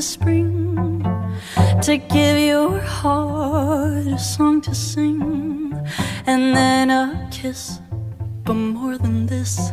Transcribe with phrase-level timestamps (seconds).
[0.00, 1.04] the spring
[1.82, 5.74] to give your heart a song to sing
[6.26, 7.80] and then a kiss.
[8.44, 9.72] But more than this,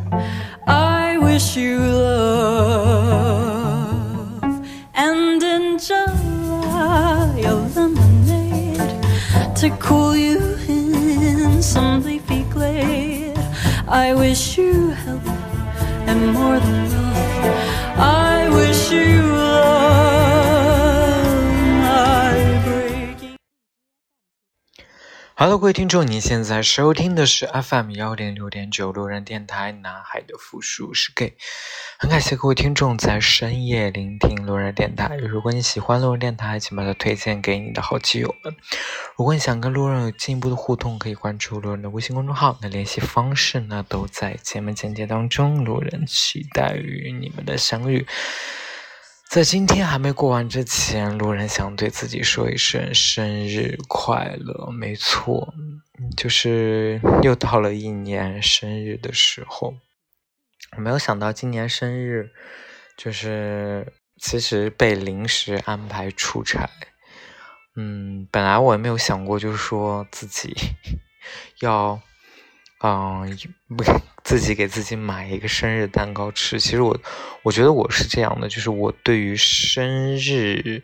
[0.68, 2.44] I wish you love
[4.96, 8.96] and in July a lemonade
[9.60, 13.40] to cool you in some leafy glade.
[13.88, 15.30] I wish you health
[16.10, 17.16] and more than love.
[17.98, 19.37] I wish you
[25.40, 31.38] Hello，各位听众，您现在收听的是 FM 幺零六点九路人电台，男孩的复数是 gay。
[32.00, 35.16] 很感谢各位听众在深夜聆听路人电台。
[35.16, 38.56] 如果你喜欢路人电台，请把它推荐给你的好基友们。
[39.16, 42.58] 如果你想跟路人有进一步的互动，可以关注路人的微信公众号。
[42.64, 45.64] 那联系方式呢，都在节目简介当中。
[45.64, 48.08] 路人期待与你们的相遇。
[49.30, 54.72] 在今天还没过完之前，路人想对自己说一声生日快乐。
[54.72, 55.54] 没错，
[56.16, 59.76] 就是又到了一年生日的时候。
[60.78, 62.32] 我没有想到今年生日，
[62.96, 66.70] 就是其实被临时安排出差。
[67.76, 70.56] 嗯，本来我也没有想过，就是说自己
[71.60, 72.02] 要，
[72.84, 73.38] 嗯，
[73.76, 73.84] 不
[74.24, 76.60] 自己给自己买一个生日蛋糕吃。
[76.60, 77.00] 其实我，
[77.44, 80.84] 我觉得我是这样的，就是我对于生日，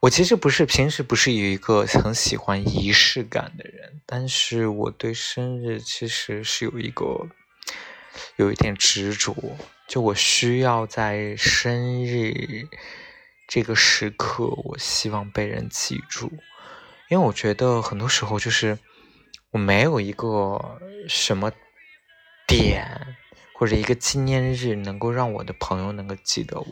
[0.00, 7.28] 我其实不是平时不是有一个很喜欢仪式感的人，但是我对生日其实是有一个
[8.36, 9.56] 有一点执着，
[9.86, 12.66] 就我需要在生日
[13.46, 16.32] 这个时刻，我希望被人记住，
[17.08, 18.78] 因为我觉得很多时候就是
[19.52, 21.52] 我没有一个什么
[22.46, 23.16] 点
[23.54, 26.66] 或者一个纪念日能够让我的朋友能够记得我，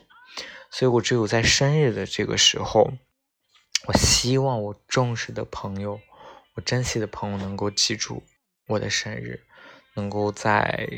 [0.70, 2.92] 所以我只有在生日的这个时候，
[3.86, 6.00] 我希望我重视的朋友，
[6.54, 8.22] 我珍惜的朋友能够记住
[8.66, 9.44] 我的生日，
[9.94, 10.88] 能够在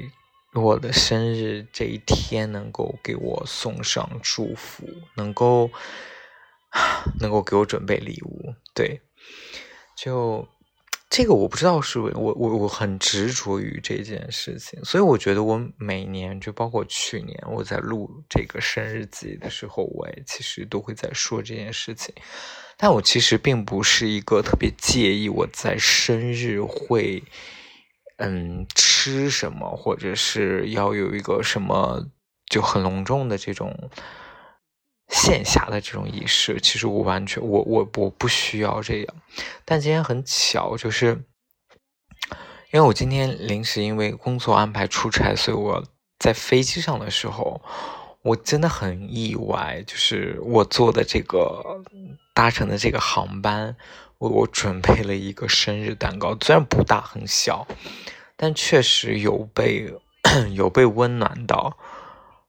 [0.54, 4.86] 我的生日这一天能够给我送上祝福，
[5.16, 5.70] 能够
[7.20, 8.54] 能够给我准备礼物。
[8.72, 9.02] 对，
[9.96, 10.48] 就
[11.14, 22.14] 这个我不知道是我我我很执着于这件事情，所以我觉得我每年就包括去年我在录这个生日集的时候，我也其实都会在说这件事情。
[22.78, 27.22] 但我其实并不是一个特别介意我在生日会，
[28.16, 32.06] 嗯，吃什么，或者是要有一个什么
[32.46, 33.90] 就很隆重的这种
[35.12, 36.60] 线下的这种仪式。
[36.60, 39.14] 其实我完全，我我我不需要这样。
[39.64, 41.24] 但今天很巧，就是
[42.72, 45.84] 因为我今天临时因为工作安排出差，所以我
[46.18, 47.62] 在飞机上的时候。
[48.24, 51.82] 我真的很意外，就是我坐的这个
[52.32, 53.74] 搭乘的这个航班，
[54.18, 57.66] 我我准备了一个生日蛋糕，虽然不大很小，
[58.36, 59.92] 但确实有被
[60.54, 61.76] 有被温暖到。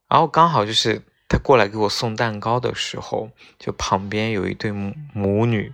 [0.07, 1.01] 然后刚好就是
[1.33, 5.73] 他过来给我送蛋糕的时候，就旁边有一对母母女，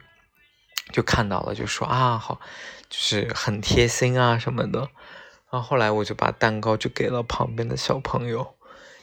[0.94, 2.40] 就看到了，就说啊好，
[2.90, 4.80] 就是很贴心啊什么的。
[5.52, 8.56] 然后后来我就把蛋糕就给了旁边的小朋友。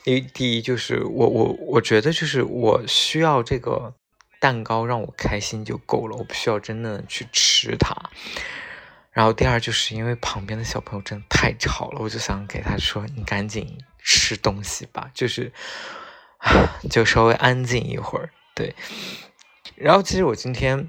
[0.04, 3.92] 因为第一就是我我我觉得就是我需要这个
[4.40, 7.94] 蛋糕让我开心就够了，我不需要真的去吃它。
[9.10, 15.52] 然后第二就是因为旁边的小朋友真的太吵了，我就想给他说：“你赶紧吃东西吧，就是
[16.90, 18.74] 就稍微安静一会儿。”对。
[19.74, 20.88] 然后其实我今天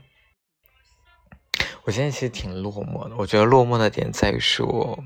[1.84, 5.04] 我今天其实挺落寞的，我觉得落寞的点在于说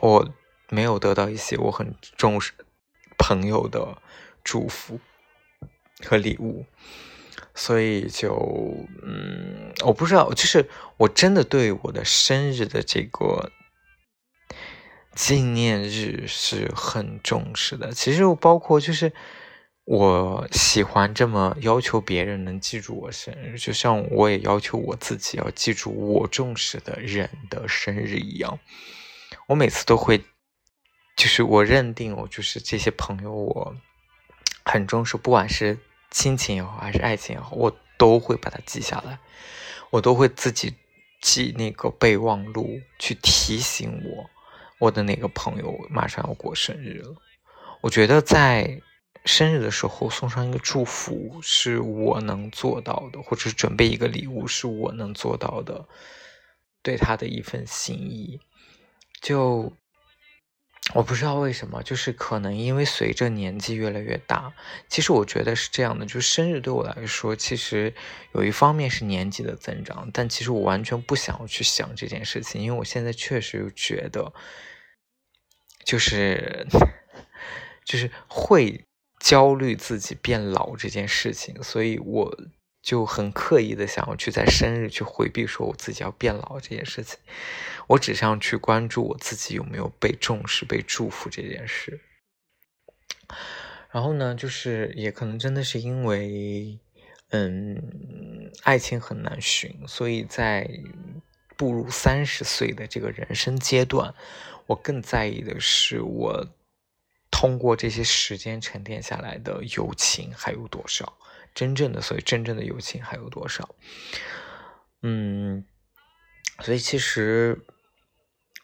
[0.00, 0.28] 我
[0.68, 2.52] 没有得到一些我很重视。
[3.20, 4.00] 朋友的
[4.44, 5.00] 祝福
[6.04, 6.64] 和礼物，
[7.52, 13.50] 所以就嗯，我不知道，就是我真的对我的生日的这个
[15.16, 17.90] 纪念日是很重视的。
[17.90, 19.12] 其实包括就是
[19.90, 28.58] 我喜欢这么要求别人能记住我生日，就像我也要求我自己要记住我重视的人的生日一样。
[29.46, 30.22] 我每次都会。
[31.16, 33.74] 就是我认定我就是这些朋友，我
[34.64, 35.76] 很重视，不管是
[36.12, 39.18] 亲情也好，还是爱情也好，我都会把它记下来，
[39.90, 40.74] 我都会自己
[41.20, 44.30] 记那个备忘录，去提醒我
[44.78, 47.16] 我的那个朋友马上要过生日了。
[47.80, 48.80] 我觉得在
[49.24, 55.86] 生日的时候送上一个祝福是我能做到的，或者是准备一个礼物是我能做到的，
[56.82, 58.40] 对他的一份心意，
[59.20, 59.72] 就。
[60.94, 64.54] 我不知道为什么，就是可能因为随着年纪越来越大，
[64.88, 67.92] 其实我觉得是这样的，就是生日对我来说，其实
[68.32, 74.32] 有一方面是年纪的增长，但其实我完全不想要去想这件事情，因为我现在确实觉得，
[75.84, 76.66] 就是
[77.84, 78.86] 就是会
[79.20, 82.38] 焦虑自己变老这件事情，所以我
[82.82, 87.18] 就很刻意的想要去在生日去回避说我自己要变老这件事情。
[87.88, 92.00] 我只想去关注我自己有没有被重视、被祝福这件事。
[93.90, 96.78] 然后呢，就是也可能真的是因为，
[97.30, 100.68] 嗯，爱情很难寻，所以在
[101.56, 104.14] 步入三十岁的这个人生阶段，
[104.66, 106.46] 我更在意的是我
[107.30, 111.18] 通过这些时间沉淀下来的友情还有多少，
[111.54, 113.74] 真正的，所以真正的友情还有多少？
[115.02, 115.64] 嗯，
[116.60, 117.64] 所以其实。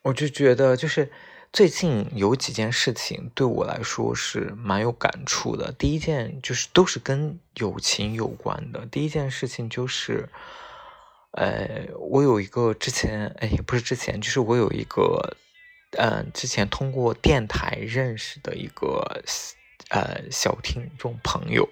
[0.05, 1.11] 我就觉得，就是
[1.51, 5.73] 最近有几件事情对我来说是蛮有感触的。
[5.73, 8.85] 第一件就是都是跟友情有关的。
[8.85, 10.29] 第一件事情就是，
[11.31, 15.39] 呃，我有一个之前，哎，不是之前，就是我有一个，
[15.99, 19.23] 嗯，之前通过电台认识的一个，
[19.91, 21.69] 呃，小听众朋友。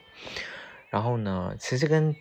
[0.90, 2.14] 然后呢，其实跟。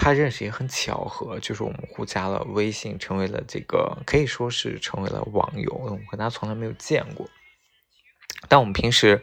[0.00, 5.72] 他认识也很巧合，就是我们互加了微信，成为了这个可以说是成为了网友。
[5.72, 7.28] 我跟他从来没有见过，
[8.48, 9.20] 但我们平时，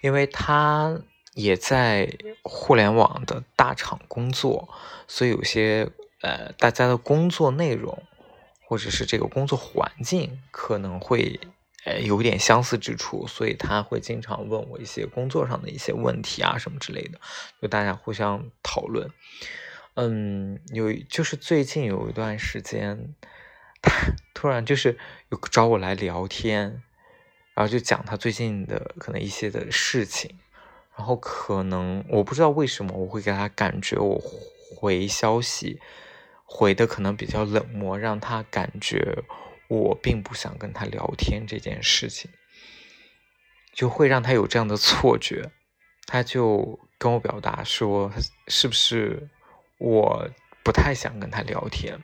[0.00, 1.00] 因为他
[1.34, 2.12] 也在
[2.42, 4.68] 互联网的大厂工作，
[5.06, 5.88] 所以有些
[6.22, 8.02] 呃大家的工作内容
[8.68, 11.40] 或者是这个工作环境可能会
[11.86, 17.18] 呃有点相似之处，所以他会经常问我一些工作上的一些问题啊什么之类的，
[17.62, 19.10] 就大家互相讨论。
[19.94, 23.14] 嗯，有就是最近有一段时间，
[23.80, 23.90] 他
[24.34, 24.98] 突然就是
[25.30, 26.82] 有找我来聊天，
[27.54, 30.38] 然后就讲他最近的可能一些的事情，
[30.94, 34.22] 然后可能我不知道为什么我会给他感觉我
[34.76, 35.80] 回消息
[36.50, 39.22] 回的可能比较冷漠，让他感觉
[39.68, 42.30] 我并不想跟他聊天这件事情，
[43.74, 45.50] 就会让他有这样的错觉，
[46.06, 48.10] 他就跟我表达说
[48.48, 49.28] 是不是？
[49.76, 50.28] 我
[50.64, 52.02] 不太想跟他聊天，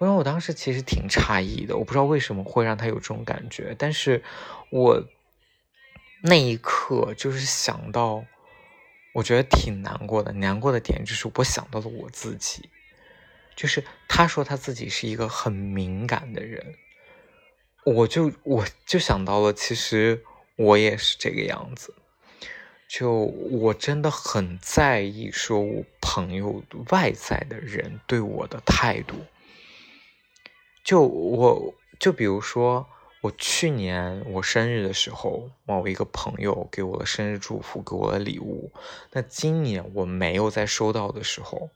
[0.00, 4.24] 因为我当时其实挺诧异的，我不知道为什么会让他有这种感觉，但是
[4.70, 5.06] 我
[6.22, 8.24] 那一刻就是想到，
[9.14, 12.68] 我觉得挺难过的，难过的点就是我想到了我自己，
[13.56, 16.76] 就是他说他自己是一个很敏感的人，
[17.84, 20.22] 我就我就想到了，其实
[20.56, 21.94] 我也是这个样子。
[22.88, 29.16] 就我真的很在意，说我朋友外在的人对我的态度。
[30.84, 32.86] 就我就比如说，
[33.22, 38.70] 我去年我生日的时候，某一个朋友给我的生日祝福，给我的礼物。
[39.10, 41.70] 那今年我没有在收到的时候，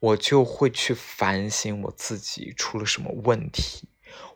[0.00, 3.88] 我就会去反省我自己出了什么问题，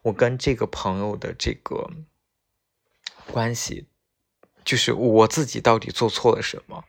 [0.02, 1.90] 我跟这个朋友的这个
[3.30, 3.88] 关系。
[4.64, 6.84] 就是我自己到底做错了什么，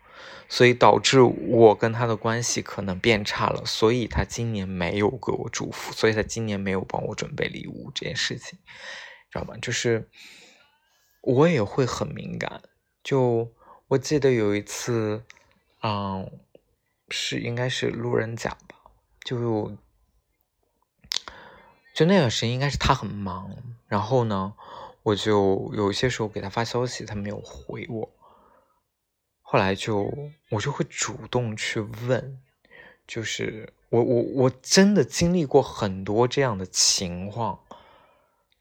[0.48, 8.60] 所以导致我跟他的关系可能变差了，所以他今年没有给我祝福，所以他今年没有帮我准备礼物这件事情，
[9.32, 9.58] 知道吗？
[9.60, 10.08] 就是
[11.24, 12.62] 我也会很敏感。
[13.04, 13.52] 就
[13.88, 15.24] 我记得有一次，
[15.82, 16.32] 嗯，
[17.14, 18.76] 是应该是路人甲吧，
[19.24, 19.78] 就
[21.94, 23.56] 就那段时间应该是他很忙，
[23.88, 24.56] 然后呢。
[25.06, 28.10] 我就有些时候给他发消息，他没有回我。
[29.42, 30.10] 后来就
[30.50, 32.42] 我就会主动去问，
[33.06, 37.60] 就是我我我真的经历过很多这样的情况，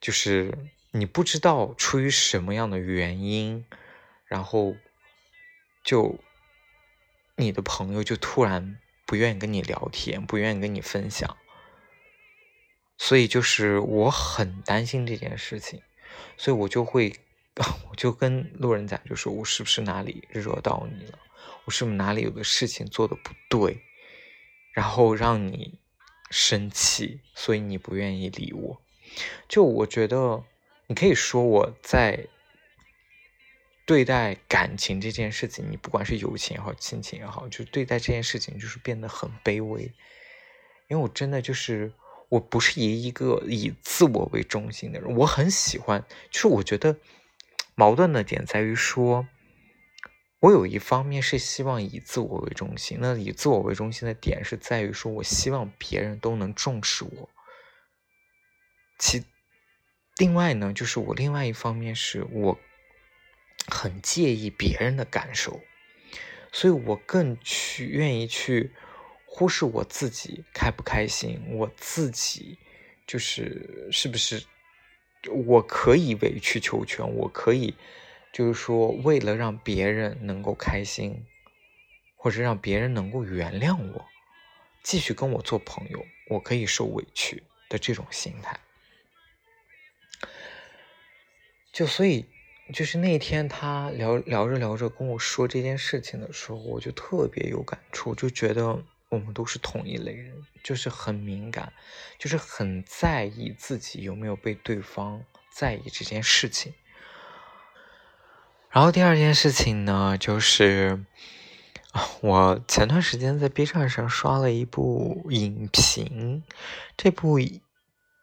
[0.00, 0.52] 就是
[0.90, 3.64] 你不知道出于什么样的原因，
[4.24, 4.74] 然后
[5.84, 6.18] 就
[7.36, 11.36] 你的朋友就突然不愿意跟你聊天，不愿意跟你分享，
[12.98, 15.82] 所以就是我很担心这件事情。
[16.36, 17.14] 所以我就会，
[17.90, 21.18] 我就跟路人甲就说：“我是不是哪里惹到你了？
[21.64, 23.82] 我是不是哪里有个事情做的不对，
[24.72, 25.78] 然后让你
[26.30, 28.82] 生气，所以你不愿意理我？
[29.48, 30.44] 就我觉得，
[30.86, 32.26] 你可以说我在
[33.86, 39.92] 对待感情这件事情，你不管是友情也好，亲情也好，就对待这件事情就是变得很卑微，
[40.88, 41.92] 因为我真的就是。”
[42.32, 46.96] 我不是以一个以自我为中心的人，我很喜欢，就是我觉得
[47.74, 49.28] 矛盾的点在于说，
[50.40, 57.28] 我有一方面是希望以自我为中心，那以自我为中心的点是在于说我希望别人都能重视我。
[58.98, 59.22] 其
[60.16, 62.58] 另外呢，就是我另外一方面是我
[63.66, 65.60] 很介意别人的感受，
[66.50, 68.72] 所以我更去愿意去
[69.24, 72.58] 忽视我自己开不开心，我自己
[73.06, 74.44] 就是是不是
[75.46, 77.74] 我可以委曲求全，我可以
[78.32, 81.24] 就是说为了让别人能够开心，
[82.16, 84.06] 或者让别人能够原谅我，
[84.82, 88.58] 继续跟我做朋友，我可以受委屈的这种心态。
[91.72, 92.26] 就所以，
[92.72, 101.72] 就是那天他聊聊着聊着跟我说这件事情的时候，我就特别有感触，就觉得我们都是同一类人，就是很敏感，
[102.18, 106.72] 就是很在意自己有没有被对方在意这件事情。
[108.70, 111.04] 然后第二件事情呢，就是
[112.22, 116.42] 我前段时间在 B 站上刷了一部影评，
[116.96, 117.38] 这部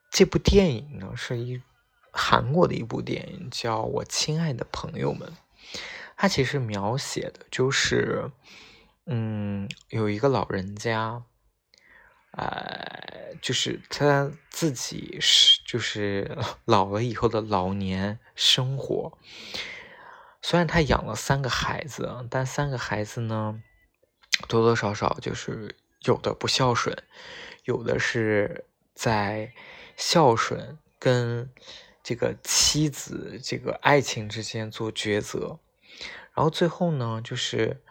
[0.09, 1.61] 这部电影呢是一。
[2.21, 5.31] 韩国的一部电影叫《我亲爱的朋友们》，
[6.17, 8.29] 它其实描写的就是，
[9.05, 11.23] 嗯，有一个老人家，
[12.31, 19.17] 呃，就是他自己是就是老了以后的老年生活。
[20.41, 23.63] 虽然他养了三个孩子，但三个孩子呢，
[24.49, 26.95] 多多少少就是有的不孝顺，
[27.63, 29.53] 有的是在
[29.95, 31.49] 孝顺跟。
[32.01, 35.59] 这个妻子，这个爱情之间做抉择，
[36.33, 37.81] 然后最后呢，就是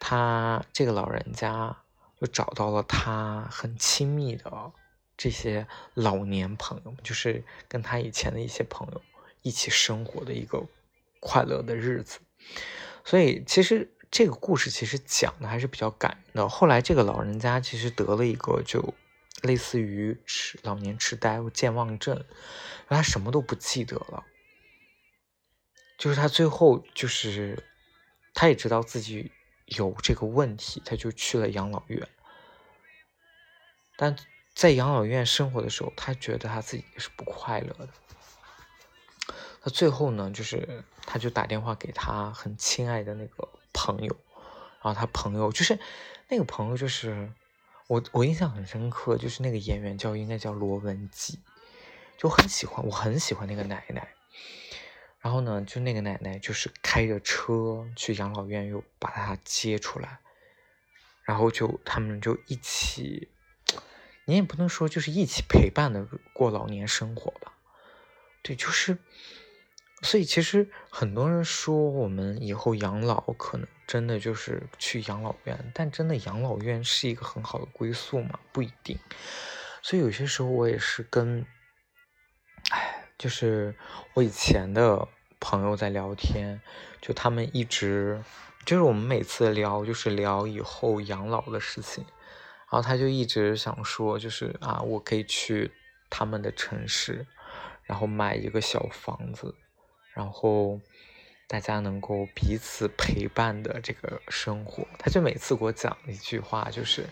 [0.00, 1.76] 他这个老人家
[2.20, 4.72] 就找到了他很亲密的
[5.16, 9.00] 这些老年朋友，就是跟他以前的一些朋友
[9.42, 10.64] 一起生活的一个
[11.20, 12.20] 快乐的日子。
[13.04, 16.48] 所以其实这个故事其实讲的还是比较感人的。
[16.48, 18.94] 后来这个老人家其实得了一个就。
[19.40, 22.24] 类似于痴老年痴呆健忘症，
[22.86, 24.24] 他什么都不记得了。
[25.98, 27.64] 就是他最后就是，
[28.34, 29.32] 他也知道自己
[29.66, 32.08] 有这个问题，他就去了养老院。
[33.96, 34.16] 但
[34.54, 37.88] 在养老院生活的时候，他觉得他自己是不快乐的。
[39.62, 44.16] 他最后呢，就是他就打电话给他很亲爱的那个朋友，
[44.82, 45.78] 然后他朋友就是
[46.28, 47.32] 那个朋友就是。
[47.92, 51.40] 我我印象很深刻，就是那个演员叫应该叫罗文姬，
[52.16, 54.14] 就很喜欢，我很喜欢那个奶奶。
[55.20, 60.20] 然后呢，就那个奶奶就是开着车去养老院，又把他接出来，
[61.24, 63.28] 然后就他们就一起，
[64.24, 67.52] 你也不能说就是一起陪伴的过老年生活吧，
[68.42, 68.96] 对，就是。
[70.02, 78.38] 所以其实很多人说我们以后养老可能真的就是去养老院，但真的养老院是一个很好的归宿吗？
[78.52, 78.98] 不一定。
[79.80, 81.46] 所以有些时候我也是跟，
[82.70, 83.74] 哎，就是
[84.14, 85.06] 我以前的
[85.38, 86.60] 朋友在聊天，
[87.00, 88.22] 就他们一直
[88.64, 92.04] 就是我们每次聊就是聊以后养老的事情，
[92.70, 95.70] 然后他就一直想说，就是啊，我可以去
[96.10, 97.26] 他们的城市，
[97.84, 99.54] 然后买一个小房子。
[100.14, 100.80] 然后
[101.48, 107.06] 大家能够彼此陪伴的这个生活，他就每次给我讲一句话，就是，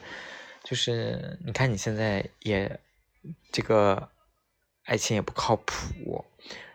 [0.65, 2.81] 就是你看你现在也
[3.53, 4.09] 这个
[4.85, 6.25] 爱情也不靠谱，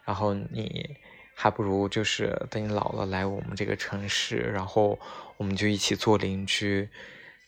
[0.04, 0.96] 然后你
[1.36, 5.00] 还不如就是等你老了来我们这个城市，然后
[5.38, 6.90] 我们就一起做邻居，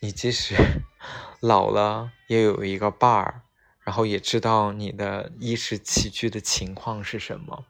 [0.02, 0.56] 你即使
[1.42, 3.42] 老了也有一个伴儿，
[3.82, 7.66] 然后也知道你的衣食起居的情况是什么。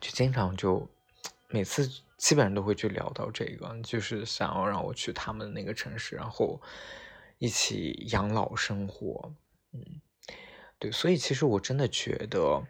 [0.00, 0.88] 就经常就
[1.48, 6.60] 每次基本上都会去聊到这个，就是想要让我去他们那个城市，然后
[7.38, 9.34] 一起养老生活。
[9.72, 10.00] 嗯，
[10.78, 12.66] 对，所以其实我真的觉得，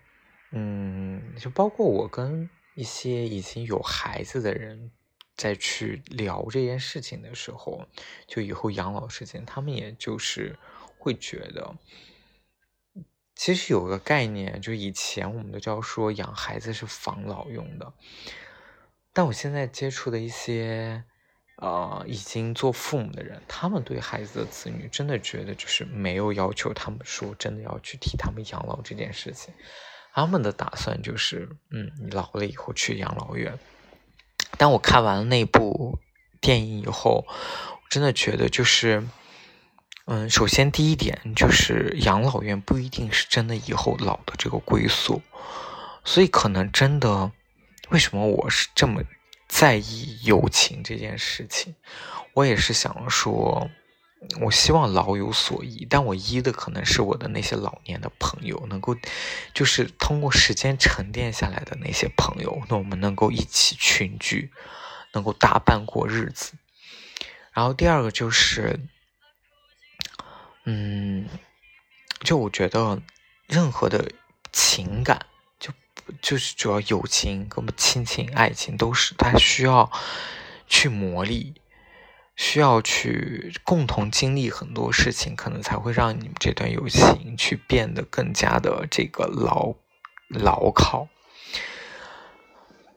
[0.53, 4.91] 嗯，就包括我跟一些已经有孩子的人
[5.37, 7.87] 在去聊这件事情的时候，
[8.27, 10.59] 就以后养老事情，他们也就是
[10.99, 11.77] 会觉得。
[13.41, 17.91] 其实有个概念，就以前我们都叫说养孩子是防老用的，
[19.15, 21.03] 但我现在接触的一些，
[21.57, 29.55] 呃，已经做父母的人，他们对孩子的子女真的觉得就是没有要求他们说真的要去替他们养老这件事情，
[30.13, 33.59] 他们的打算就是，嗯，你老了以后去养老院。
[34.59, 35.99] 但我看完了那部
[36.43, 39.03] 电影以后，我真的觉得就是。
[40.07, 45.23] 嗯，首先第一点就是养老院不一定是真的以后老的这个归宿，
[46.05, 47.31] 所以可能真的，
[47.91, 49.03] 为什么我是这么
[49.49, 51.75] 在意友情这件事情？
[52.35, 53.71] 我也是想说，
[54.41, 58.97] 我希望老有所依，但我依的可能是我的那些老年的朋友，能够
[59.55, 64.51] 就是通过时间沉淀下来的那些朋友，那我们能够一起群聚，
[65.13, 66.55] 能够搭伴过日子。
[67.53, 68.79] 然后第二个就是，
[70.65, 71.29] 嗯，
[72.21, 73.03] 就我觉得
[73.47, 74.11] 任何的
[74.53, 75.27] 情感，
[75.59, 75.73] 就
[76.21, 79.91] 就是主要友情、跟亲情、爱情，都是它需要
[80.67, 81.55] 去磨砺。
[82.37, 89.75] 需要去共同经历很多事情，可能才会让你们这段友情去变得更加的这个牢
[90.29, 91.07] 牢靠。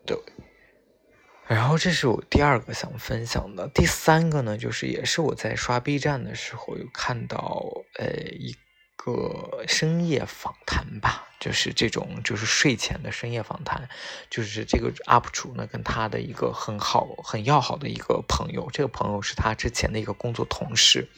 [0.06, 0.18] 对，
[1.48, 7.66] 然后这是我第二个想分享的，第三个呢，就是也是我在刷 B 站的时候有看到，
[8.00, 8.56] 呃一。
[8.96, 13.90] 个深夜访谈吧，就是这种，就是睡前的深夜访谈，
[14.30, 21.10] 就是这个 UP 主呢，跟他的一个很好、很要好的一个朋友，这个朋友是他之前的一个工作同事，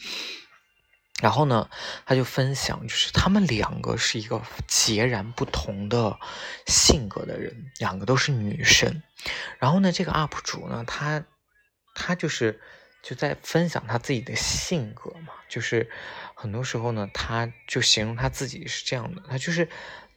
[1.22, 1.68] 然后呢，
[2.04, 6.18] 他就分享，就是他们两个是一个截然不同的
[6.66, 9.02] 性格的人，两个都是女生，
[9.58, 11.24] 然后呢，这个 UP 主呢，他
[11.94, 12.60] 他就是
[13.02, 15.90] 就在分享他自己的性格嘛，就是。
[16.38, 19.70] 很多时候呢，他就形容他自己是这样的，他就是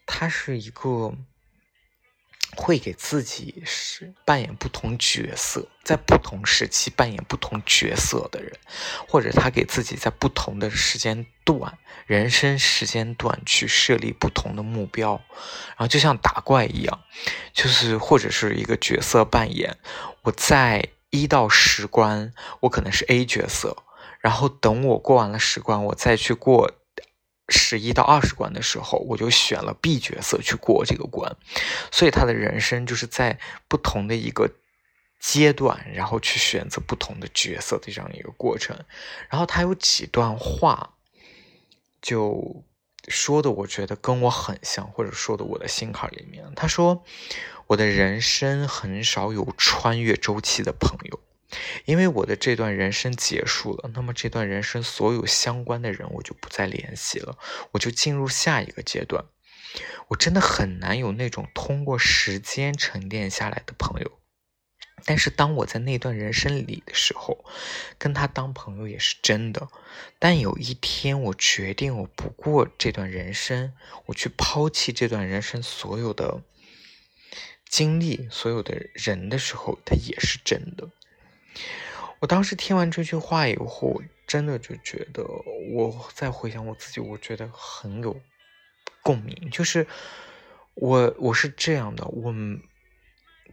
[0.05, 1.15] 他是一个
[2.55, 8.51] 会给自己是扮演不同角色，在不同时期扮演不同角色的人，
[9.07, 15.21] 或者他给自己在不同的时间段、人生时间段去设立不同的目标，
[15.69, 16.99] 然后就像打怪一样，
[17.53, 19.77] 就是或者是一个角色扮演，
[20.23, 23.83] 我在一到十关，我可能是 A 角色。
[24.19, 26.73] 然后等我过完了十关，我再去过
[27.49, 31.35] 十一到二十关的时候，我就选了 B 角色去过这个关。
[31.91, 34.51] 所以他的人生就是在不同的一个
[35.19, 38.77] 阶段，然后去选择不同的角色的这样一个过程。
[39.29, 40.93] 然后他有几段话，
[42.01, 42.63] 就
[43.07, 46.45] 说的我觉得跟我很像，或者说的我的心坎里面。
[46.55, 47.03] 他说
[47.67, 51.19] ：“我的人生很少有穿越周期的朋友。”
[51.85, 57.37] 因为我的这段人生结束了，那么这段人生所有相关的人我就不再联系了，
[57.71, 59.25] 我就进入下一个阶段。
[60.09, 64.19] 我真的很难有那种通过时间沉淀下来的朋友。
[65.05, 67.45] 但是当我在那段人生里的时候，
[67.97, 69.69] 跟他当朋友也是真的。
[70.19, 73.73] 但有一天我决定我不过这段人生，
[74.07, 76.43] 我去抛弃这段人生所有的
[77.69, 80.89] 经历、所有的人的时候，他也是真的。
[82.19, 85.23] 我当时听完这句话以后，真的就觉得，
[85.71, 88.21] 我再回想我自己，我觉得很有
[89.01, 89.49] 共鸣。
[89.49, 89.87] 就是
[90.73, 92.33] 我，我是这样的，我，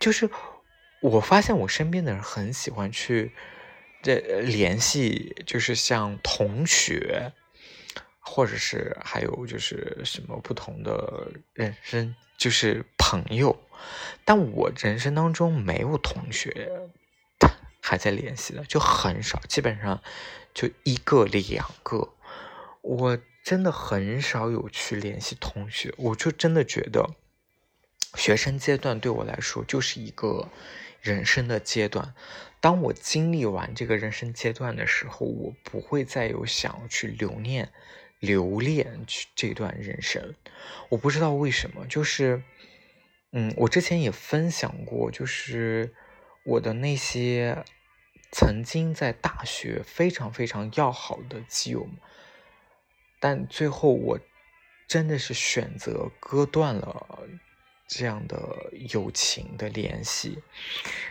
[0.00, 0.28] 就是
[1.00, 3.32] 我发现我身边的人很喜欢去
[4.02, 7.32] 这联系，就是像同学，
[8.18, 13.56] 或者是还有就是什么不同的人生，就是朋友。
[14.24, 16.68] 但我人生当中没有同学。
[17.88, 20.02] 还在联系的就很少，基本上
[20.52, 22.12] 就一个两个。
[22.82, 27.14] 我真的很少有去联系同学，我就真的觉得，
[28.16, 30.48] 学生阶段对我来说就是一个
[31.00, 32.12] 人生的阶段。
[32.60, 37.70] 当我经历完这个人生阶段的时候，我不会再有想要去留念、
[38.18, 40.34] 留恋去这段人生。
[40.88, 42.42] 我不知道为什么，就是，
[43.30, 45.94] 嗯，我之前也分享过，就是
[46.44, 47.64] 我的那些。
[48.32, 51.88] 曾经在大学非常非常要好的基友，
[53.18, 54.18] 但最后我
[54.86, 57.20] 真的是选择割断了
[57.86, 60.42] 这样的友情的联系。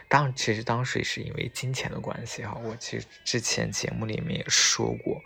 [0.08, 2.60] 当然，其实当时也是因为金钱的关系哈。
[2.63, 5.19] 我其实之前节目里面也说过，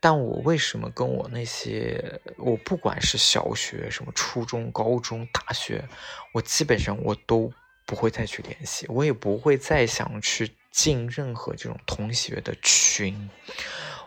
[0.00, 5.88] 但我为什么跟我那些我不管是小学、什么初中、高中、大学，
[6.32, 7.50] 我基本上我都
[7.86, 10.52] 不会再去联系，我也不会再想去。
[10.74, 13.30] 进任何这种同学的群，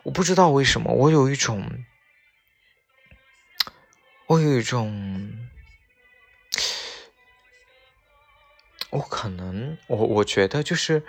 [0.03, 1.85] 我不知道为什么，我有一种，
[4.27, 5.47] 我有一种，
[8.89, 11.03] 我可能，我我觉得就是，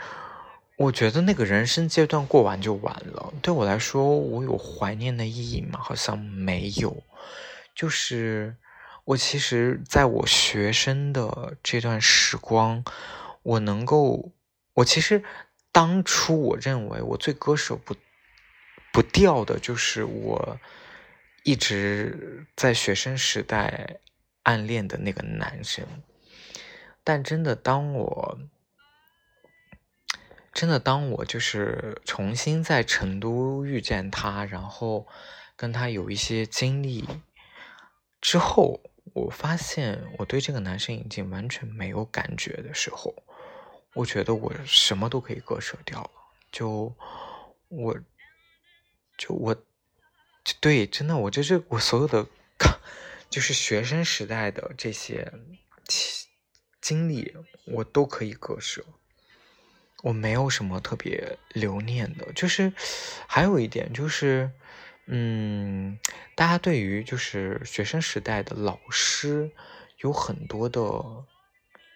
[0.76, 3.34] 我觉得那个人生阶段过完就完了。
[3.42, 5.80] 对我来说，我有怀念的意义吗？
[5.82, 7.02] 好像没有。
[7.74, 8.54] 就是
[9.04, 12.84] 我其实在我学生的这段时光，
[13.42, 14.30] 我能够，
[14.74, 15.24] 我其实。
[15.78, 17.94] 当初我认为我最割舍不
[18.92, 20.58] 不掉的就是我
[21.44, 24.00] 一直在学生时代
[24.42, 25.86] 暗恋的那个男生，
[27.04, 28.40] 但真的当我
[30.52, 35.06] 真的，当我就是重新在成都遇见他，然后
[35.54, 37.08] 跟他有一些经历
[38.20, 38.80] 之后，
[39.14, 43.14] 我发现我对这个男生已经完全没有感觉的时候，
[43.94, 46.10] 我觉得我什么都可以割舍掉了。
[46.50, 46.94] 就
[47.68, 47.98] 我，
[49.16, 49.56] 就我，
[50.60, 52.26] 对，真的，我就是我所有的，
[53.28, 55.32] 就是学生时代的这些
[56.80, 58.84] 经历，我都可以割舍。
[60.04, 62.72] 我没有什么特别留念的，就是
[63.26, 64.50] 还有一点就是，
[65.06, 65.98] 嗯，
[66.36, 69.50] 大家对于就是学生时代的老师
[69.98, 70.80] 有很多的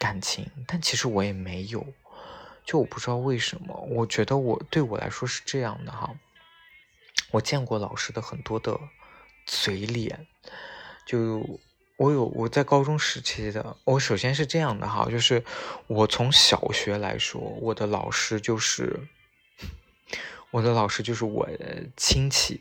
[0.02, 1.86] 感情，但其实我也没有，
[2.64, 6.12] 就我不知道为什么，我觉得我对我来说是这样的哈，
[7.30, 8.76] 我见过老师的很多的
[9.46, 10.26] 嘴脸，
[11.06, 11.60] 就。
[11.98, 15.44] 我有我在高中时期的，我首先是这样的哈，就是
[15.86, 19.06] 我从小学来说，我的老师就是
[20.50, 21.48] 我的老师就是我
[21.96, 22.60] 亲戚，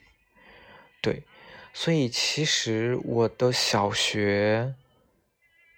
[1.01, 1.23] 对，
[1.73, 4.75] 所以其实我的小学，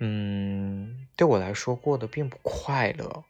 [0.05, 3.23] 嗯，对我来说过得并不快乐，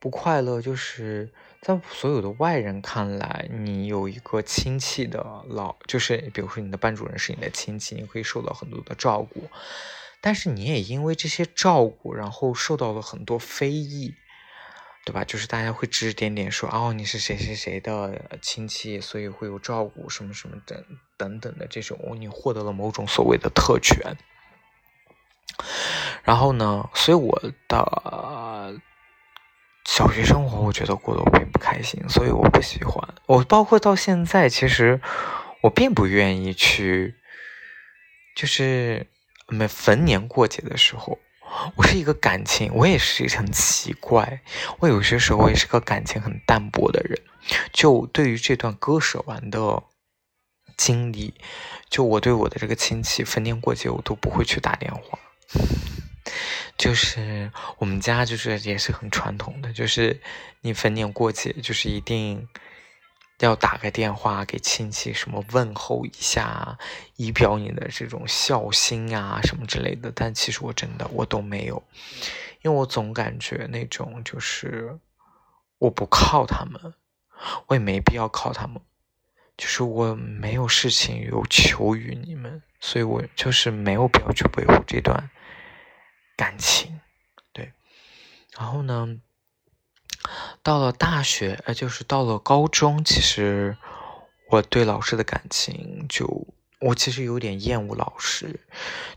[0.00, 1.30] 不快乐就是。
[1.62, 9.44] 在所有的外人看来，你有一个亲戚的老，就是比如说你的班主任是你的亲戚，你可以受到很多的照顾，
[10.22, 14.14] 但是你也因为这些照顾，然后受到了很多非议，
[15.04, 15.22] 对吧？
[15.22, 20.82] 就是大家会指指点点说，哦，你是谁谁谁的亲戚，所以会有照顾什么什么等
[21.18, 24.16] 等等的这种，你获得了某种所谓的特权。
[26.24, 28.80] 然后呢，所以我的。
[29.86, 32.96] 小学生活，我觉得过得并不开心，所以我不喜欢。
[33.26, 35.00] 我包括到现在，其实
[35.62, 37.16] 我并不愿意去，
[38.36, 39.08] 就是
[39.48, 41.18] 每逢年过节的时候，
[41.74, 44.42] 我是一个感情，我也是很奇怪，
[44.78, 47.18] 我有些时候也是个感情很淡薄的人。
[47.72, 49.82] 就对于这段割舍完的
[50.76, 51.34] 经历，
[51.88, 55.18] 就我对我的这个亲戚，逢年过节我都不会去打电话。
[56.78, 60.20] 就是我们家就是也是很传统的，就是
[60.62, 62.48] 你逢年过节就是一定
[63.40, 66.78] 要打个电话给亲戚，什么问候一下，
[67.16, 70.10] 以表你的这种孝心啊什么之类的。
[70.14, 71.82] 但其实我真的我都没有，
[72.62, 74.98] 因为我总感觉那种就是
[75.78, 76.94] 我不靠他们，
[77.66, 78.80] 我也没必要靠他们，
[79.56, 85.30] 就是我没有事情有求于你们，所以我就是没有必要去维护这段。
[86.40, 86.98] 感情，
[87.52, 87.74] 对，
[88.56, 89.18] 然后呢，
[90.62, 93.76] 到了大学，呃，就是到了高中，其实
[94.48, 96.46] 我对老师的感情，就
[96.80, 98.58] 我其实有点厌恶老师，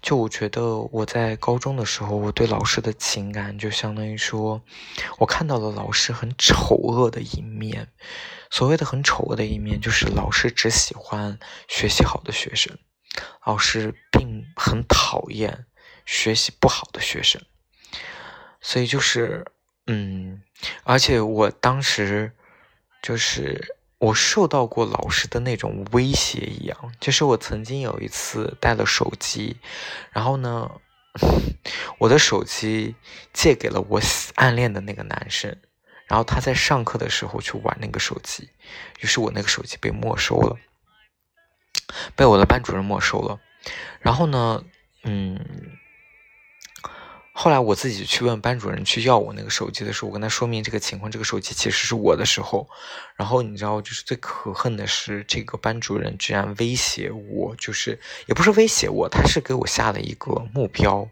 [0.01, 4.61] 就我觉得我在高中的时候，我对老师的情感，就相当于说，
[5.19, 7.87] 我看到了老师很丑恶的一面。
[8.51, 12.77] 所谓的很丑恶的一面，就是老师只喜欢学习好的学生，
[13.45, 15.65] 老师并很讨厌。
[16.05, 17.41] 学习不好的学生，
[18.61, 19.45] 所以就是，
[19.87, 20.41] 嗯，
[20.83, 22.31] 而且我当时
[23.01, 29.57] 就是我受到过老师的那种威胁一样，就是我曾经有一次带了手机，
[30.11, 30.69] 然后呢，
[31.99, 32.95] 我的手机
[33.31, 34.01] 借给了我
[34.35, 35.57] 暗恋的那个男生，
[36.07, 38.49] 然后他在上课的时候去玩那个手机，
[38.99, 40.57] 于是我那个手机被没收了，
[42.15, 43.39] 被我的班主任没收了，
[44.01, 44.63] 然后呢，
[45.03, 45.79] 嗯。
[47.35, 52.69] 后来我自己去问班主任去要我那个手机的时候，我跟他说明这个情况，这个手机其实是我的时候，
[53.15, 61.09] 然后你知道，就是最可恨的是，这个班主任居然威胁我，就是也不是威胁我，他是给我下了一个目标，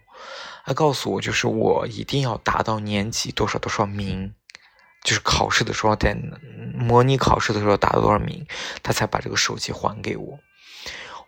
[0.64, 4.36] 他告诉我，就是我一定要达到年级多少多少名，
[5.04, 6.16] 就是考试的时候在
[6.76, 8.46] 模拟考试的时候达到多少名，
[8.84, 10.40] 他才把这个手机还给我。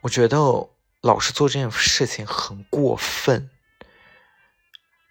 [0.01, 0.37] 我觉得
[1.01, 3.49] 老师做这件事情很过分。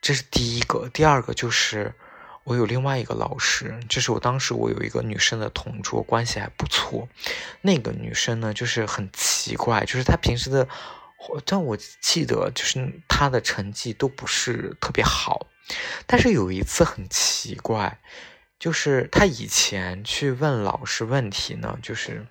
[0.03, 1.95] 这是第一个，第二个就是
[2.43, 7.09] 我有另外一个老师，就是我当时我有一个女生的同桌，关系还不错。
[7.61, 10.69] 那个女生呢，就是很奇怪，就是她平时的，
[11.47, 15.47] 但我记得就是她的成绩都不是特别好。
[16.05, 18.01] 但是有一次很奇怪，
[18.59, 22.27] 就是她以前去问老师问题呢，就是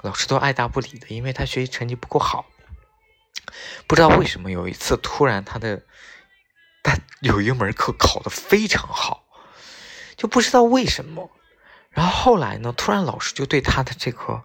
[0.00, 2.46] 老师都爱答不理的，因为她学习成绩不够好。
[3.86, 5.82] 不知道为什么有一次突然她的。
[6.82, 9.24] 但 有一门课考得非常好，
[10.16, 11.30] 就不知道为什么。
[11.90, 14.44] 然后后来呢，突然老师就对他的这个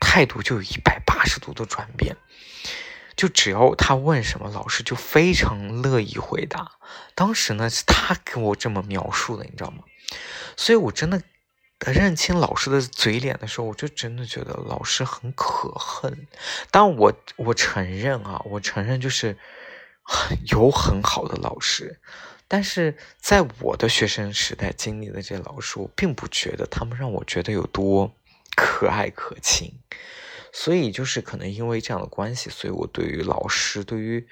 [0.00, 2.16] 态度就有一百八十度的转变，
[3.14, 6.72] 就只要他问什么，老师就非常乐意回答。
[7.14, 9.84] 当时呢，是他给我这么描述的，你知道吗？
[10.56, 11.20] 所以我真的
[11.80, 16.26] 认清老师的嘴脸的时候，我就真的觉得老师很可恨。
[16.70, 19.36] 但我我承认啊，我承认就是
[20.50, 22.00] 有很好的老师，
[22.48, 28.14] 但是在我的学生时代经历的这些老师，我并不觉得他们让我觉得有多
[28.54, 29.80] 可爱可亲。
[30.52, 34.26] 所以就是可能因为这样的关系，所以我对于老师、对于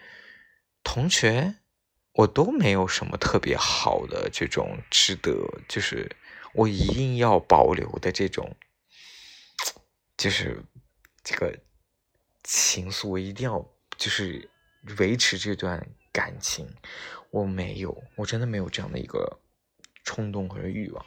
[0.83, 1.57] 同学，
[2.13, 5.37] 我都没有什么特别好的这种值得，
[5.69, 6.17] 就是
[6.55, 8.57] 我一定要保留的这种，
[10.17, 10.65] 就是
[11.23, 11.59] 这个
[12.43, 13.63] 情愫，我一定要
[13.99, 14.49] 就是
[14.99, 16.69] 维持这段感情，
[17.31, 19.41] 我没有，我真的没有这样的一个
[20.05, 21.07] 冲动和欲望。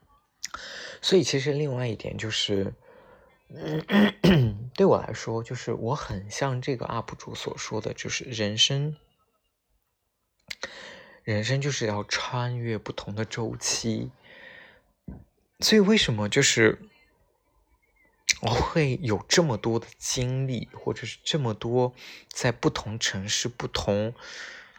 [1.00, 2.72] 所以其实另外一点就是。
[4.76, 8.94] 对我来说，就是我很像这个 UP 主所说的，就是人生，
[11.24, 14.10] 人生就是要穿越不同的周期。
[15.60, 16.78] 所以为什么就是
[18.42, 21.94] 我会有这么多的经历，或者是这么多
[22.28, 24.14] 在不同城市、不同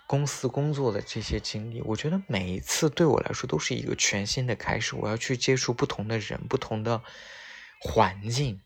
[0.07, 1.81] 公司工作的这些经历？
[1.81, 7.01] 我觉得每一次对我来说都是一个全新的开始，我要去接触不同的人，不同的。
[7.81, 8.59] 环境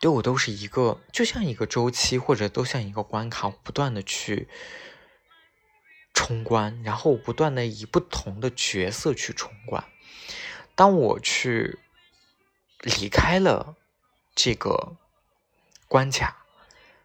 [0.00, 4.48] 对我都是一个，就像一个周期，或者都像一个关卡，不断的去
[6.12, 9.84] 冲关，然后不断的以不同的角色去冲关。
[10.74, 11.78] 当我去
[12.80, 13.76] 离开了
[14.34, 14.96] 这个
[15.88, 16.44] 关卡，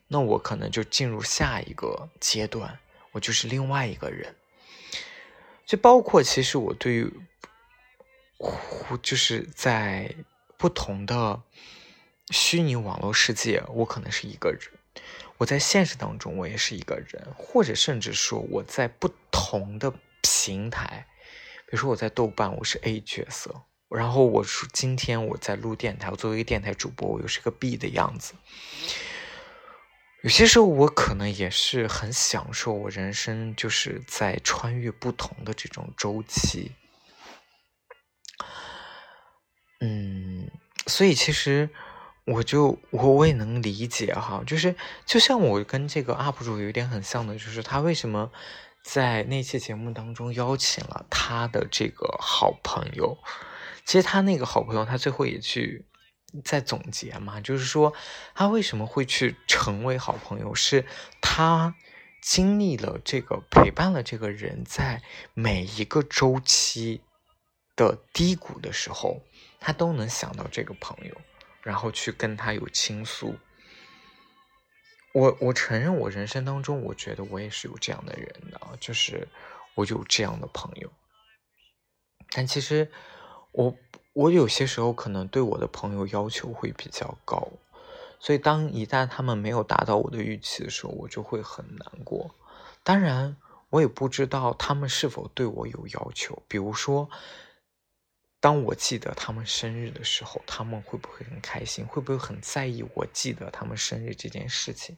[0.08, 2.80] 那我可能就进入下一个阶段，
[3.12, 4.36] 我就是另外一个人。
[5.66, 7.14] 就包括其实我对于，
[9.02, 10.16] 就是在。
[10.58, 11.44] 不同的
[12.32, 14.72] 虚拟网络世界，我可能是一个人；
[15.38, 21.08] 我在现实当中，我也是一个人，或者甚至说我在不同的平台，
[21.68, 28.34] 比如说我在豆瓣，我是 A 角色，然后我今天我在录电台，我作为一个电台主播，我又是个 B 的样子。
[30.24, 36.72] 有些时候，我可能也是很享受我人生，就是在穿越不同的这种周期。
[39.82, 40.50] 嗯，
[40.88, 41.70] 所以其实
[42.26, 48.32] 我就我我也能理解哈，就是就像我跟这个 UP 主有点很像的，就是他为什么
[48.84, 53.16] 在那期节目当中邀请了他的这个好朋友，
[53.86, 55.86] 其实他那个好朋友他最后也去
[56.44, 57.94] 在总结嘛，就是说
[58.34, 60.86] 他为什么会去成为好朋友，是
[61.22, 61.76] 他
[62.22, 65.02] 经历了这个陪伴了这个人在
[65.34, 67.02] 每一个周期
[67.76, 69.22] 的低谷的时候。
[69.58, 71.22] 他都能想到这个朋友，
[71.64, 73.36] 然后去跟他有倾诉。
[75.12, 79.28] 我我承认，我人生当中，我觉得我也是有这样的人的，就是
[79.74, 80.94] 我有这样的朋友。
[82.30, 82.92] 但其实，
[83.56, 83.76] 我
[84.14, 87.48] 我有些时候可能对我的朋友要求会比较高，
[88.20, 92.36] 所以当一旦他们没有达到我的预期的时候，我就会很难过。
[92.84, 93.38] 当然，
[93.70, 97.10] 我也不知道他们是否对我有要求，比如说。
[98.42, 101.84] 当我记得他们生日的时候，他们会不会很开心？
[101.88, 104.96] 会不会很在意我记得他们生日这件事情？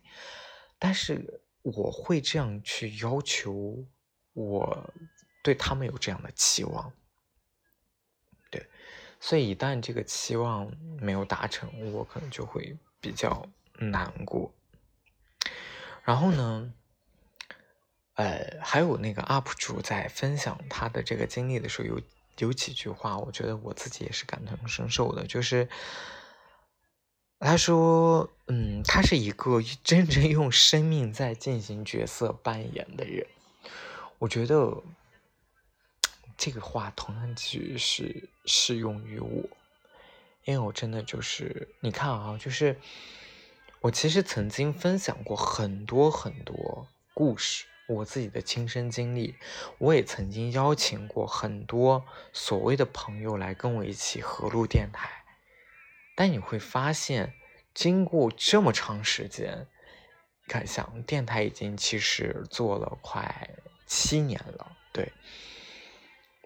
[0.77, 3.85] 但是我会这样去要求，
[4.33, 4.93] 我
[5.41, 6.91] 对他们有这样的期望。
[9.19, 13.47] 所以一旦这个期望没有达成，我可能就会比较
[13.79, 14.51] 难过。
[16.03, 16.73] 然后呢，
[18.15, 22.01] 呃，还有那个 UP 主在分享他的这个经历的时候有。
[22.39, 25.25] 有几句话，我觉得我自己也是感同身受的。
[25.25, 25.67] 就是
[27.39, 33.25] 他说：“嗯，他是一个 真正用生命在进行角色扮演的人。”
[34.19, 34.83] 我觉得
[36.37, 39.43] 这个话同样其实是适用于我，
[40.45, 42.79] 因为我真的就是你看啊，就是
[43.81, 47.65] 我其实曾经分享过很多很多故事。
[47.89, 49.35] 我自己的亲身经历，
[49.77, 55.09] 我也曾经邀请过很多所谓的朋友来跟我一起合录电台，
[56.13, 57.33] 但你会发现，
[57.73, 59.67] 经过这么长时间，
[60.49, 63.49] 看想电台已经其实做了快
[63.85, 65.13] 七年了，对，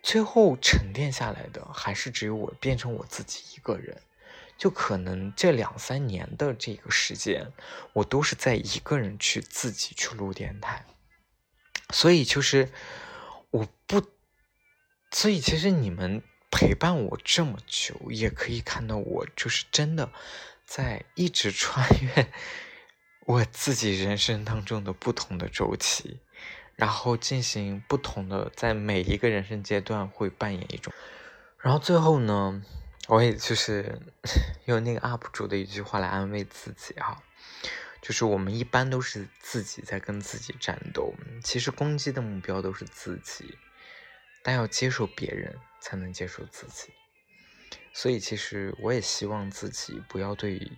[0.03, 4.01] 最后沉淀下来的还是只有我变成我自己一个人，
[4.57, 7.51] 就可能这两三年的这个时间，
[7.93, 10.85] 我都是在一个人去自己去录电台。
[11.93, 12.69] 所以就是
[13.51, 14.01] 我不，
[15.11, 20.11] 所以其实你们陪伴我这么久，也可以看到我就是真的
[20.65, 22.31] 在一直穿越
[23.27, 26.19] 我自己人生当中的不同的周期，
[26.82, 30.91] 然后进行不同的，在每一个人生阶段会扮演一种。
[31.60, 32.60] 然后最后呢，
[33.08, 34.00] 我也就是
[34.65, 37.22] 用那个 UP 主的一句话来安慰自己哈，
[38.02, 41.13] 就是我们一般都是自己在跟自己战斗，
[41.44, 43.60] 其实攻击的目标都是自己，
[44.41, 46.91] 但要接受别人才能接受自己。
[47.94, 50.72] 所以其实我也希望自己不要对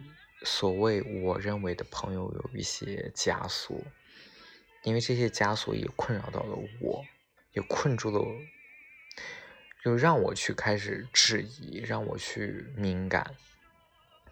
[0.44, 3.80] 所谓我认为的朋友有一些枷锁，
[4.84, 7.04] 因为这些枷锁也困扰到了我，
[7.54, 8.36] 也困住了我。
[9.84, 13.36] 就让我去开始质疑，让我去敏感，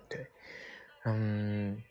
[0.08, 0.26] 对，
[1.04, 1.84] 嗯，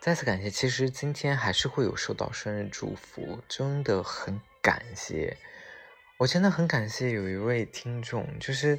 [0.00, 0.48] 再次感谢。
[0.48, 5.36] 其实今天还是会有收到生日祝福，真的很感谢。
[6.16, 8.78] 我真的很感谢有一位听众，就是，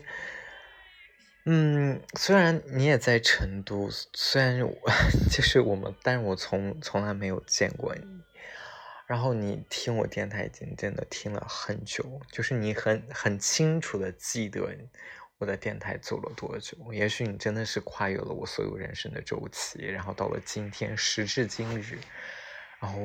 [1.45, 4.75] 嗯，虽然你也在成都，虽然我
[5.29, 8.01] 就是我们，但是我从从来没有见过你。
[9.07, 14.69] 然后你听我电台已经真的听了很久，就是你很很清楚的记得
[15.37, 16.77] 我的电台走了多久。
[16.91, 21.97] 也许你真的是跨越了我所有人生的周期，然后到了今天时至今日，
[22.81, 22.99] 然后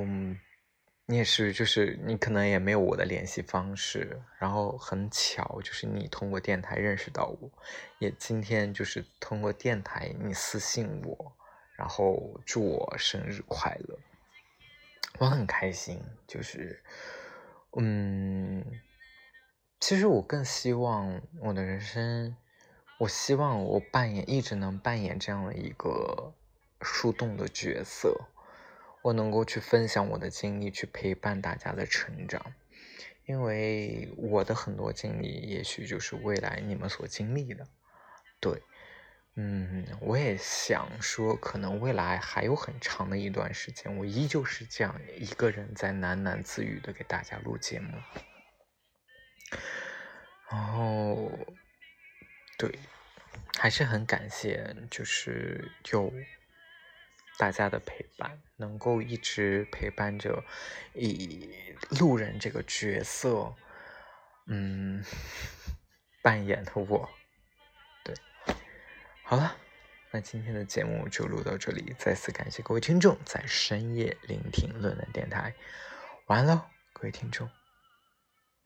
[1.06, 7.48] 你也是，就是你可能也没有我的联系方式，然后很巧，就是你通过电台认识到我，
[8.00, 11.32] 也今天就是通过电台你私信我，
[11.76, 13.96] 然后祝我生日快乐。
[15.18, 16.82] 我很开心，就是，
[17.76, 18.64] 嗯，
[19.78, 22.36] 其实我更希望我的人生，
[22.98, 26.34] 我希望我扮演一直能扮演这样的一个
[26.80, 28.28] 树洞的角色，
[29.02, 32.54] 我能够去分享我的经历，去陪伴大家的成长，
[33.26, 37.66] 因为我的很多经历，也许就是未来你们所经历的，
[38.40, 38.62] 对。
[39.34, 47.96] 嗯，我也想说，可能未来还有很长的一段时间，我依旧是这样一个人在喃喃自语的给大家录节目。
[50.50, 51.32] 然后，
[52.58, 52.78] 对，
[53.58, 56.12] 还是很感谢，就是有
[57.38, 60.44] 大家的陪伴，能够一直陪伴着
[60.92, 61.54] 以
[61.98, 63.54] 路人这个角色，
[64.46, 65.02] 嗯，
[66.22, 67.08] 扮演的我。
[69.24, 69.56] 好了，
[70.10, 71.94] 那今天的节目就录到这里。
[71.98, 75.54] 再次感谢各位听众在深夜聆听论坛电台。
[76.26, 77.48] 晚安喽，各位听众，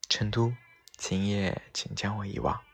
[0.09, 0.53] 成都，
[0.97, 2.66] 今夜请将我遗忘。